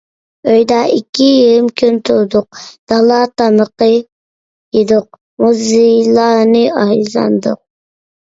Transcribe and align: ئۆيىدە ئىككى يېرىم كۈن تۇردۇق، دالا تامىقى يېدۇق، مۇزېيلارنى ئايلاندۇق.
ئۆيىدە 0.51 0.75
ئىككى 0.91 1.25
يېرىم 1.25 1.65
كۈن 1.81 1.99
تۇردۇق، 2.09 2.57
دالا 2.93 3.19
تامىقى 3.41 3.89
يېدۇق، 4.77 5.19
مۇزېيلارنى 5.45 6.63
ئايلاندۇق. 6.85 7.61